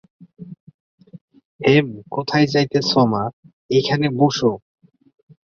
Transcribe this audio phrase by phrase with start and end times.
[1.61, 3.23] হেম, কোথায় যাইতেছ মা,
[3.69, 4.51] এইখানে বোসো।